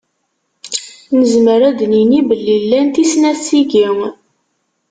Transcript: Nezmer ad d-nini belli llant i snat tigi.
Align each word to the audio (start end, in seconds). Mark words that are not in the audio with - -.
Nezmer 1.17 1.61
ad 1.69 1.75
d-nini 1.77 2.19
belli 2.29 2.57
llant 2.63 2.95
i 3.03 3.05
snat 3.11 3.39
tigi. 3.47 3.87